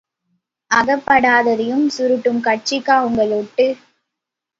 [0.71, 3.67] அகப்படாததையும் சுருட்டும் கட்சிக்கா உங்கள் ஒட்டு?